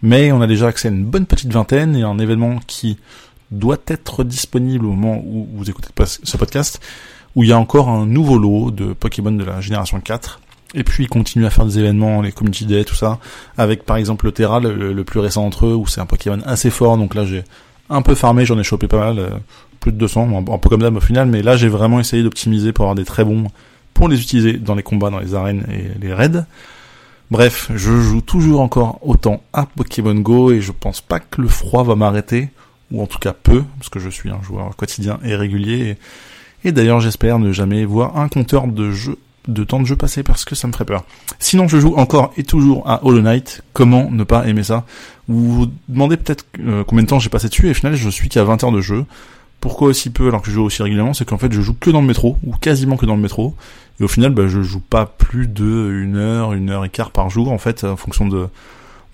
mais 0.05 0.31
on 0.31 0.39
a 0.39 0.45
déjà 0.45 0.67
accès 0.67 0.87
à 0.87 0.91
une 0.91 1.03
bonne 1.03 1.25
petite 1.25 1.51
vingtaine 1.51 1.95
et 1.95 2.03
un 2.03 2.19
événement 2.19 2.59
qui 2.67 2.99
doit 3.49 3.79
être 3.87 4.23
disponible 4.23 4.85
au 4.85 4.91
moment 4.91 5.19
où 5.25 5.47
vous 5.51 5.67
écoutez 5.67 5.87
ce 6.05 6.37
podcast, 6.37 6.79
où 7.35 7.41
il 7.41 7.49
y 7.49 7.51
a 7.51 7.57
encore 7.57 7.89
un 7.89 8.05
nouveau 8.05 8.37
lot 8.37 8.69
de 8.69 8.93
Pokémon 8.93 9.31
de 9.31 9.43
la 9.43 9.61
génération 9.61 9.99
4. 9.99 10.41
Et 10.75 10.83
puis 10.83 11.05
ils 11.05 11.09
continuent 11.09 11.47
à 11.47 11.49
faire 11.49 11.65
des 11.65 11.79
événements, 11.79 12.21
les 12.21 12.31
Community 12.31 12.67
Day, 12.67 12.83
tout 12.83 12.93
ça, 12.93 13.17
avec 13.57 13.83
par 13.83 13.97
exemple 13.97 14.27
le 14.27 14.31
Terra, 14.31 14.59
le, 14.59 15.03
plus 15.03 15.19
récent 15.19 15.41
d'entre 15.41 15.65
eux, 15.65 15.73
où 15.73 15.87
c'est 15.87 16.01
un 16.01 16.05
Pokémon 16.05 16.39
assez 16.45 16.69
fort, 16.69 16.97
donc 16.97 17.15
là 17.15 17.25
j'ai 17.25 17.43
un 17.89 18.03
peu 18.03 18.13
farmé, 18.13 18.45
j'en 18.45 18.59
ai 18.59 18.63
chopé 18.63 18.87
pas 18.87 18.99
mal, 18.99 19.17
euh, 19.17 19.29
plus 19.79 19.91
de 19.91 19.97
200, 19.97 20.45
un, 20.51 20.57
peu 20.59 20.69
comme 20.69 20.83
d'hab 20.83 20.95
au 20.95 21.01
final, 21.01 21.27
mais 21.27 21.41
là 21.41 21.57
j'ai 21.57 21.67
vraiment 21.67 21.99
essayé 21.99 22.21
d'optimiser 22.21 22.73
pour 22.73 22.85
avoir 22.85 22.95
des 22.95 23.05
très 23.05 23.23
bons, 23.23 23.47
pour 23.95 24.07
les 24.07 24.21
utiliser 24.21 24.53
dans 24.53 24.75
les 24.75 24.83
combats, 24.83 25.09
dans 25.09 25.19
les 25.19 25.33
arènes 25.33 25.65
et 25.71 25.99
les 25.99 26.13
raids. 26.13 26.45
Bref, 27.31 27.71
je 27.73 28.01
joue 28.01 28.21
toujours 28.21 28.61
encore 28.61 28.99
autant 29.01 29.41
à 29.51 29.65
Pokémon 29.65 30.13
Go 30.13 30.51
et 30.51 30.61
je 30.61 30.71
pense 30.71 31.01
pas 31.01 31.19
que 31.19 31.41
le 31.41 31.47
froid 31.47 31.83
va 31.83 31.95
m'arrêter, 31.95 32.49
ou 32.91 33.01
en 33.01 33.07
tout 33.07 33.17
cas 33.17 33.33
peu, 33.33 33.63
parce 33.79 33.89
que 33.89 33.99
je 33.99 34.09
suis 34.09 34.29
un 34.29 34.41
joueur 34.43 34.75
quotidien 34.75 35.19
et 35.23 35.35
régulier. 35.35 35.97
Et, 36.63 36.71
d'ailleurs, 36.71 36.99
j'espère 36.99 37.39
ne 37.39 37.51
jamais 37.51 37.83
voir 37.85 38.17
un 38.17 38.27
compteur 38.27 38.67
de 38.67 38.91
jeu 38.91 39.17
de 39.47 39.63
temps 39.63 39.79
de 39.79 39.85
jeu 39.85 39.95
passé 39.95 40.23
parce 40.23 40.43
que 40.43 40.55
ça 40.55 40.67
me 40.67 40.73
ferait 40.73 40.85
peur. 40.85 41.03
Sinon, 41.37 41.67
je 41.67 41.77
joue 41.77 41.95
encore 41.97 42.33
et 42.35 42.43
toujours 42.43 42.89
à 42.89 43.05
Hollow 43.05 43.21
Knight. 43.21 43.61
Comment 43.73 44.09
ne 44.09 44.23
pas 44.23 44.47
aimer 44.47 44.63
ça? 44.63 44.85
Vous 45.27 45.53
vous 45.53 45.71
demandez 45.87 46.17
peut-être 46.17 46.45
euh, 46.59 46.83
combien 46.83 47.03
de 47.03 47.09
temps 47.09 47.19
j'ai 47.19 47.29
passé 47.29 47.47
dessus 47.49 47.67
et 47.67 47.71
au 47.71 47.75
final, 47.75 47.95
je 47.95 48.09
suis 48.09 48.27
qu'à 48.27 48.43
20 48.43 48.63
heures 48.63 48.71
de 48.71 48.81
jeu. 48.81 49.05
Pourquoi 49.65 49.87
aussi 49.87 50.11
peu 50.11 50.27
alors 50.27 50.43
que 50.43 50.47
je 50.47 50.51
joue 50.51 50.63
aussi 50.63 50.83
régulièrement 50.83 51.15
C'est 51.15 51.25
qu'en 51.25 51.39
fait, 51.39 51.51
je 51.51 51.59
joue 51.59 51.73
que 51.73 51.89
dans 51.89 52.01
le 52.01 52.05
métro 52.05 52.37
ou 52.45 52.53
quasiment 52.53 52.97
que 52.97 53.07
dans 53.07 53.15
le 53.15 53.21
métro. 53.23 53.55
Et 53.99 54.03
au 54.03 54.07
final, 54.07 54.31
bah, 54.31 54.43
je 54.47 54.61
joue 54.61 54.79
pas 54.79 55.07
plus 55.07 55.47
de 55.47 55.89
une 56.03 56.17
heure, 56.17 56.53
une 56.53 56.69
heure 56.69 56.85
et 56.85 56.89
quart 56.89 57.09
par 57.09 57.31
jour, 57.31 57.51
en 57.51 57.57
fait, 57.57 57.83
en 57.83 57.95
fonction 57.95 58.27
de 58.27 58.47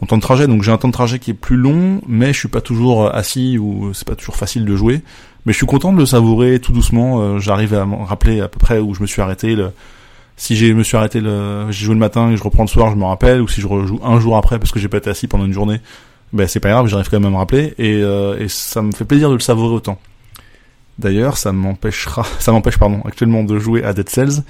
mon 0.02 0.08
temps 0.08 0.18
de 0.18 0.22
trajet. 0.22 0.48
Donc 0.48 0.62
j'ai 0.62 0.74
un 0.74 0.78
temps 0.78 0.90
de 0.90 0.94
trajet 0.94 1.20
qui 1.20 1.32
est 1.32 1.36
plus 1.36 1.56
long, 1.56 2.02
mais 2.06 2.34
je 2.34 2.40
suis 2.40 2.50
pas 2.50 2.60
toujours 2.60 3.16
assis 3.16 3.58
ou 3.58 3.94
c'est 3.94 4.06
pas 4.06 4.16
toujours 4.16 4.36
facile 4.36 4.66
de 4.66 4.76
jouer. 4.76 5.04
Mais 5.46 5.54
je 5.54 5.58
suis 5.58 5.66
content 5.66 5.94
de 5.94 5.98
le 5.98 6.06
savourer 6.06 6.60
tout 6.60 6.74
doucement. 6.74 7.22
Euh, 7.22 7.40
j'arrive 7.40 7.74
à 7.74 7.86
me 7.86 7.96
rappeler 8.04 8.42
à 8.42 8.50
peu 8.50 8.60
près 8.60 8.80
où 8.80 8.94
je 8.94 9.00
me 9.00 9.08
suis 9.08 9.22
arrêté. 9.22 9.56
Le... 9.56 9.72
Si 10.36 10.58
j'ai 10.58 10.74
me 10.74 10.84
suis 10.84 10.98
arrêté, 10.98 11.22
le... 11.22 11.68
j'ai 11.70 11.86
joué 11.86 11.94
le 11.94 12.02
matin 12.02 12.30
et 12.30 12.36
je 12.36 12.44
reprends 12.44 12.64
le 12.64 12.68
soir, 12.68 12.92
je 12.92 12.98
me 12.98 13.06
rappelle. 13.06 13.40
Ou 13.40 13.48
si 13.48 13.62
je 13.62 13.68
rejoue 13.68 14.02
un 14.04 14.20
jour 14.20 14.36
après 14.36 14.60
parce 14.60 14.74
que 14.74 14.82
j'ai 14.82 14.90
pas 14.90 14.98
été 14.98 15.10
assis 15.10 15.28
pendant 15.28 15.46
une 15.46 15.54
journée, 15.54 15.80
ben 16.34 16.46
c'est 16.46 16.60
pas 16.60 16.72
grave, 16.72 16.88
j'arrive 16.88 17.08
quand 17.10 17.22
même 17.22 17.28
à 17.28 17.32
me 17.32 17.38
rappeler. 17.38 17.74
Et, 17.78 18.02
euh, 18.04 18.38
et 18.38 18.50
ça 18.50 18.82
me 18.82 18.92
fait 18.92 19.06
plaisir 19.06 19.30
de 19.30 19.36
le 19.36 19.40
savourer 19.40 19.76
autant. 19.76 19.98
D'ailleurs, 21.00 21.38
ça 21.38 21.52
m'empêchera, 21.52 22.26
ça 22.40 22.52
m'empêche 22.52 22.78
pardon, 22.78 23.02
actuellement 23.06 23.44
de 23.44 23.58
jouer 23.60 23.84
à 23.84 23.94
Dead 23.94 24.10
Cells, 24.10 24.44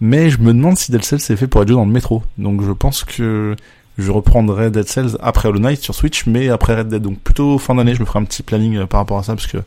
mais 0.00 0.30
je 0.30 0.38
me 0.38 0.52
demande 0.52 0.78
si 0.78 0.92
Dead 0.92 1.02
Cells 1.02 1.20
est 1.32 1.36
fait 1.36 1.46
pour 1.46 1.62
être 1.62 1.68
joué 1.68 1.76
dans 1.76 1.84
le 1.84 1.92
métro. 1.92 2.22
Donc 2.38 2.62
je 2.62 2.72
pense 2.72 3.04
que 3.04 3.56
je 3.98 4.12
reprendrai 4.12 4.70
Dead 4.70 4.86
Cells 4.86 5.16
après 5.20 5.48
Hollow 5.48 5.58
Knight 5.58 5.80
sur 5.80 5.94
Switch, 5.94 6.26
mais 6.26 6.48
après 6.48 6.76
Red 6.76 6.88
Dead. 6.88 7.02
Donc 7.02 7.18
plutôt 7.18 7.58
fin 7.58 7.74
d'année, 7.74 7.94
je 7.94 8.00
me 8.00 8.06
ferai 8.06 8.20
un 8.20 8.24
petit 8.24 8.42
planning 8.42 8.76
euh, 8.76 8.86
par 8.86 9.00
rapport 9.00 9.18
à 9.18 9.22
ça 9.24 9.34
parce 9.34 9.48
que 9.48 9.58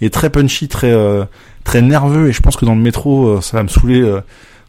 il 0.00 0.06
est 0.06 0.10
très 0.10 0.30
punchy, 0.30 0.68
très 0.68 0.92
euh, 0.92 1.24
très 1.64 1.82
nerveux 1.82 2.28
et 2.28 2.32
je 2.32 2.40
pense 2.40 2.56
que 2.56 2.64
dans 2.64 2.74
le 2.74 2.80
métro, 2.80 3.28
euh, 3.28 3.40
ça 3.40 3.58
va 3.58 3.62
me 3.62 3.68
saouler 3.68 4.20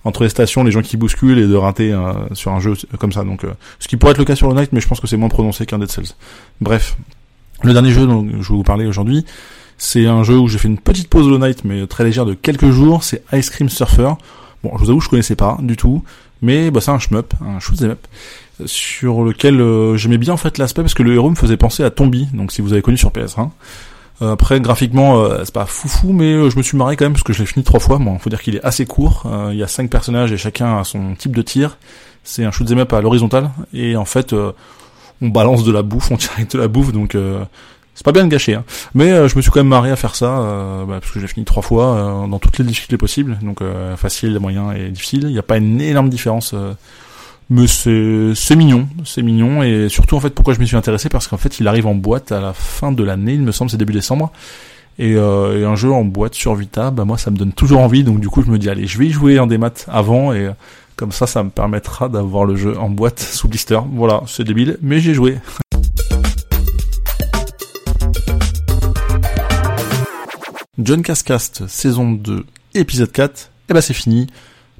entre 0.03 0.23
les 0.23 0.29
stations, 0.29 0.63
les 0.63 0.71
gens 0.71 0.81
qui 0.81 0.97
bousculent 0.97 1.39
et 1.39 1.47
de 1.47 1.55
rater 1.55 1.95
sur 2.33 2.51
un 2.51 2.59
jeu 2.59 2.73
comme 2.99 3.11
ça. 3.11 3.23
Donc 3.23 3.45
ce 3.79 3.87
qui 3.87 3.95
pourrait 3.95 4.11
être 4.11 4.17
le 4.17 4.25
cas 4.25 4.35
sur 4.35 4.47
Hollow 4.47 4.55
Knight, 4.55 4.73
mais 4.73 4.81
je 4.81 4.87
pense 4.87 4.99
que 4.99 5.07
c'est 5.07 5.17
moins 5.17 5.29
prononcé 5.29 5.65
qu'un 5.65 5.77
Dead 5.77 5.89
Cells. 5.89 6.13
Bref, 6.61 6.97
Le 7.63 7.73
dernier 7.73 7.91
jeu 7.91 8.07
dont 8.07 8.25
je 8.25 8.37
vais 8.37 8.55
vous 8.55 8.63
parler 8.63 8.85
aujourd'hui, 8.85 9.25
c'est 9.79 10.05
un 10.05 10.23
jeu 10.23 10.37
où 10.37 10.49
j'ai 10.49 10.57
fait 10.57 10.67
une 10.67 10.77
petite 10.77 11.07
pause 11.07 11.25
Hollow 11.25 11.37
Knight, 11.37 11.63
mais 11.63 11.87
très 11.87 12.03
légère 12.03 12.25
de 12.25 12.33
quelques 12.33 12.69
jours. 12.69 13.01
C'est 13.01 13.23
Ice 13.31 13.49
Cream 13.49 13.69
Surfer. 13.69 14.11
Bon, 14.61 14.71
je 14.75 14.83
vous 14.83 14.89
avoue, 14.89 14.99
je 14.99 15.07
connaissais 15.07 15.37
pas 15.37 15.57
du 15.61 15.77
tout, 15.77 16.03
mais 16.41 16.69
bah, 16.69 16.81
c'est 16.81 16.91
un 16.91 16.99
shmup, 16.99 17.33
un 17.41 17.61
shoot'em 17.61 17.91
up, 17.91 18.07
sur 18.65 19.23
lequel 19.23 19.61
euh, 19.61 19.95
j'aimais 19.95 20.17
bien 20.17 20.33
en 20.33 20.37
fait 20.37 20.57
l'aspect 20.57 20.81
parce 20.81 20.93
que 20.93 21.01
le 21.01 21.13
héros 21.13 21.29
me 21.29 21.35
faisait 21.35 21.55
penser 21.55 21.85
à 21.85 21.91
Tombi. 21.91 22.27
Donc 22.33 22.51
si 22.51 22.61
vous 22.61 22.73
avez 22.73 22.81
connu 22.81 22.97
sur 22.97 23.09
PS1. 23.11 23.51
Euh, 24.21 24.33
après, 24.33 24.59
graphiquement, 24.59 25.21
euh, 25.21 25.43
c'est 25.45 25.53
pas 25.53 25.65
foufou, 25.65 26.11
mais 26.11 26.49
je 26.49 26.57
me 26.57 26.61
suis 26.61 26.77
marré 26.77 26.97
quand 26.97 27.05
même 27.05 27.13
parce 27.13 27.23
que 27.23 27.31
je 27.31 27.39
l'ai 27.39 27.45
fini 27.45 27.63
trois 27.63 27.79
fois. 27.79 27.99
Bon, 27.99 28.19
faut 28.19 28.29
dire 28.29 28.41
qu'il 28.41 28.57
est 28.57 28.63
assez 28.65 28.85
court. 28.85 29.23
il 29.51 29.57
y 29.57 29.63
a 29.63 29.67
cinq 29.67 29.89
personnages 29.89 30.33
et 30.33 30.37
chacun 30.37 30.77
a 30.77 30.83
son 30.83 31.15
type 31.15 31.33
de 31.33 31.41
tir. 31.41 31.77
C'est 32.25 32.43
un 32.43 32.51
shoot'em 32.51 32.79
up 32.79 32.91
à 32.91 32.99
l'horizontale 32.99 33.51
et 33.73 33.95
en 33.95 34.03
fait, 34.03 34.35
on 35.21 35.29
balance 35.29 35.63
de 35.63 35.71
la 35.71 35.83
bouffe, 35.83 36.11
on 36.11 36.17
tire 36.17 36.31
avec 36.35 36.51
de 36.51 36.57
la 36.57 36.67
bouffe, 36.67 36.91
donc 36.91 37.15
c'est 37.99 38.05
pas 38.05 38.13
bien 38.13 38.23
de 38.23 38.29
gâcher, 38.29 38.53
hein. 38.53 38.63
mais 38.95 39.11
euh, 39.11 39.27
je 39.27 39.35
me 39.35 39.41
suis 39.41 39.51
quand 39.51 39.59
même 39.59 39.67
marré 39.67 39.91
à 39.91 39.97
faire 39.97 40.15
ça 40.15 40.39
euh, 40.39 40.85
bah, 40.85 40.99
parce 41.01 41.11
que 41.11 41.19
j'ai 41.19 41.27
fini 41.27 41.43
trois 41.43 41.61
fois 41.61 41.95
euh, 41.95 42.27
dans 42.27 42.39
toutes 42.39 42.57
les 42.57 42.63
difficultés 42.63 42.95
possibles, 42.95 43.37
donc 43.41 43.59
facile, 43.97 44.39
moyen 44.39 44.71
et 44.71 44.87
difficile. 44.87 45.23
Il 45.23 45.33
n'y 45.33 45.37
a 45.37 45.43
pas 45.43 45.57
une 45.57 45.81
énorme 45.81 46.07
différence, 46.07 46.55
mais 47.49 47.67
c'est 47.67 48.55
mignon, 48.55 48.87
c'est 49.03 49.21
mignon 49.21 49.63
et 49.63 49.89
surtout 49.89 50.15
en 50.15 50.21
fait 50.21 50.29
pourquoi 50.29 50.53
je 50.53 50.61
m'y 50.61 50.67
suis 50.67 50.77
intéressé? 50.77 51.09
Parce 51.09 51.27
qu'en 51.27 51.35
fait 51.35 51.59
il 51.59 51.67
arrive 51.67 51.87
en 51.87 51.93
boîte 51.93 52.31
à 52.31 52.39
la 52.39 52.53
fin 52.53 52.93
de 52.93 53.03
l'année, 53.03 53.33
il 53.33 53.41
me 53.41 53.51
semble 53.51 53.69
c'est 53.69 53.75
début 53.75 53.91
décembre. 53.91 54.31
Et, 54.97 55.11
et, 55.11 55.65
un 55.65 55.75
jeu 55.75 55.91
en 55.91 56.05
boîte 56.05 56.35
sur 56.35 56.55
Vita, 56.55 56.91
bah 56.91 57.03
moi 57.03 57.17
ça 57.17 57.31
me 57.31 57.35
donne 57.35 57.51
toujours 57.51 57.81
envie, 57.81 58.05
donc 58.05 58.21
du 58.21 58.29
coup 58.29 58.43
je 58.43 58.49
me 58.49 58.57
dis 58.57 58.69
allez 58.69 58.87
je 58.87 58.97
vais 58.97 59.07
y 59.07 59.11
jouer 59.11 59.39
en 59.39 59.47
démat 59.47 59.73
avant 59.89 60.31
et 60.31 60.49
comme 60.95 61.11
ça 61.11 61.27
ça 61.27 61.43
me 61.43 61.49
permettra 61.49 62.07
d'avoir 62.07 62.45
le 62.45 62.55
jeu 62.55 62.79
en 62.79 62.89
boîte 62.89 63.19
sous 63.19 63.49
blister. 63.49 63.79
Voilà, 63.91 64.23
c'est 64.25 64.45
débile, 64.45 64.77
mais 64.81 65.01
j'ai 65.01 65.13
joué. 65.13 65.37
John 70.81 71.01
Cascast, 71.01 71.67
saison 71.67 72.13
2, 72.13 72.45
épisode 72.73 73.11
4, 73.11 73.51
eh 73.67 73.73
ben 73.73 73.81
c'est 73.81 73.93
fini. 73.93 74.27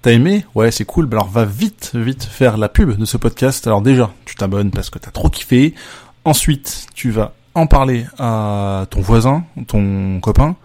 T'as 0.02 0.12
aimé? 0.12 0.46
Ouais, 0.56 0.72
c'est 0.72 0.86
cool. 0.86 1.08
Ben 1.08 1.18
alors 1.18 1.28
va 1.28 1.44
vite, 1.44 1.92
vite 1.94 2.24
faire 2.24 2.56
la 2.56 2.70
pub 2.70 2.96
de 2.98 3.04
ce 3.04 3.18
podcast. 3.18 3.68
Alors 3.68 3.82
déjà, 3.82 4.10
tu 4.24 4.36
t'abonnes 4.36 4.72
parce 4.72 4.90
que 4.90 4.98
t'as 4.98 5.12
trop 5.12 5.30
kiffé. 5.30 5.76
Ensuite, 6.24 6.86
tu 6.96 7.12
vas 7.12 7.34
en 7.54 7.68
parler 7.68 8.06
à 8.18 8.86
ton 8.90 9.02
voisin, 9.02 9.44
ton 9.68 10.22
copain 10.22 10.56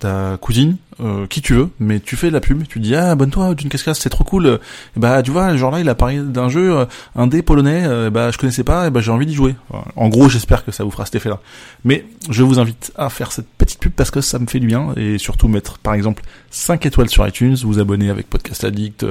ta 0.00 0.38
cousine, 0.40 0.76
euh, 1.00 1.26
qui 1.26 1.40
tu 1.42 1.54
veux, 1.54 1.68
mais 1.78 2.00
tu 2.00 2.16
fais 2.16 2.28
de 2.28 2.32
la 2.32 2.40
pub, 2.40 2.66
tu 2.66 2.80
dis 2.80 2.96
ah 2.96 3.10
abonne-toi 3.10 3.54
d'une 3.54 3.68
cascade, 3.68 3.94
c'est 3.94 4.08
trop 4.08 4.24
cool. 4.24 4.58
Et 4.96 5.00
bah 5.00 5.22
tu 5.22 5.30
vois, 5.30 5.54
genre 5.56 5.70
là 5.70 5.80
il 5.80 5.88
a 5.88 5.94
parlé 5.94 6.18
d'un 6.20 6.48
jeu 6.48 6.78
euh, 6.78 6.84
un 7.14 7.26
dé 7.26 7.42
polonais, 7.42 7.84
euh, 7.84 8.10
bah 8.10 8.30
je 8.30 8.38
connaissais 8.38 8.64
pas, 8.64 8.88
et 8.88 8.90
bah 8.90 9.00
j'ai 9.00 9.12
envie 9.12 9.26
d'y 9.26 9.34
jouer. 9.34 9.54
En 9.96 10.08
gros, 10.08 10.28
j'espère 10.28 10.64
que 10.64 10.72
ça 10.72 10.82
vous 10.82 10.90
fera 10.90 11.04
cet 11.04 11.14
effet-là. 11.16 11.38
Mais 11.84 12.04
je 12.28 12.42
vous 12.42 12.58
invite 12.58 12.92
à 12.96 13.08
faire 13.10 13.30
cette 13.30 13.48
petite 13.58 13.78
pub 13.78 13.92
parce 13.92 14.10
que 14.10 14.20
ça 14.20 14.38
me 14.38 14.46
fait 14.46 14.58
du 14.58 14.66
bien 14.66 14.94
et 14.96 15.18
surtout 15.18 15.48
mettre 15.48 15.78
par 15.78 15.94
exemple 15.94 16.22
5 16.50 16.84
étoiles 16.86 17.08
sur 17.08 17.26
iTunes, 17.26 17.56
vous 17.62 17.78
abonner 17.78 18.10
avec 18.10 18.28
Podcast 18.28 18.64
Addict. 18.64 19.06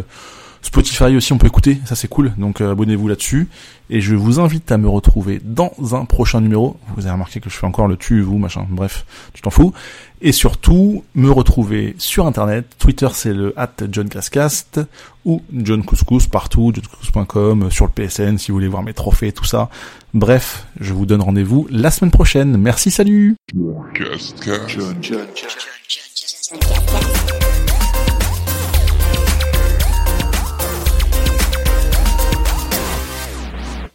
Spotify 0.62 1.16
aussi 1.16 1.34
on 1.34 1.38
peut 1.38 1.48
écouter, 1.48 1.80
ça 1.86 1.96
c'est 1.96 2.08
cool, 2.08 2.34
donc 2.38 2.62
abonnez-vous 2.62 3.08
là-dessus. 3.08 3.48
Et 3.92 4.02
je 4.02 4.16
vous 4.16 4.40
invite 4.40 4.72
à 4.72 4.78
me 4.78 4.88
retrouver 4.88 5.42
dans 5.44 5.74
un 5.94 6.06
prochain 6.06 6.42
numéro. 6.42 6.78
Vous 6.96 7.06
avez 7.06 7.14
remarqué 7.14 7.40
que 7.40 7.50
je 7.50 7.56
fais 7.56 7.66
encore 7.66 7.88
le 7.88 7.98
tu, 7.98 8.22
vous, 8.22 8.38
machin, 8.38 8.68
bref, 8.70 9.06
tu 9.34 9.42
t'en 9.42 9.50
fous. 9.50 9.74
Et 10.22 10.32
surtout, 10.32 11.04
me 11.16 11.32
retrouver 11.32 11.96
sur 11.98 12.28
internet. 12.28 12.66
Twitter, 12.78 13.08
c'est 13.14 13.34
le 13.34 13.54
at 13.58 13.72
John 13.90 14.08
Cascast 14.08 14.80
ou 15.26 15.42
John 15.52 15.84
Couscous 15.84 16.28
partout, 16.28 16.72
johncouscous.com, 16.74 17.72
sur 17.72 17.86
le 17.88 17.92
PSN 17.92 18.38
si 18.38 18.52
vous 18.52 18.58
voulez 18.58 18.68
voir 18.68 18.84
mes 18.84 18.94
trophées, 18.94 19.32
tout 19.32 19.46
ça. 19.46 19.70
Bref, 20.14 20.68
je 20.80 20.94
vous 20.94 21.06
donne 21.06 21.22
rendez-vous 21.22 21.68
la 21.72 21.90
semaine 21.90 22.12
prochaine. 22.12 22.58
Merci, 22.58 22.92
salut! 22.92 23.36
John, 23.56 24.20
John, 24.68 24.96
John, 25.02 25.26